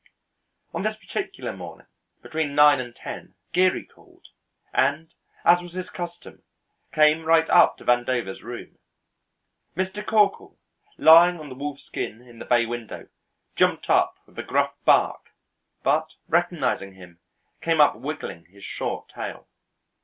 [0.73, 1.85] On this particular morning
[2.23, 4.25] between nine and ten Geary called,
[4.73, 5.13] and
[5.45, 6.41] as was his custom
[6.91, 8.79] came right up to Vandover's room.
[9.77, 10.03] Mr.
[10.03, 10.57] Corkle,
[10.97, 13.09] lying on the wolfskin in the bay window,
[13.55, 15.29] jumped up with a gruff bark,
[15.83, 17.19] but, recognizing him,
[17.61, 19.47] came up wiggling his short tail.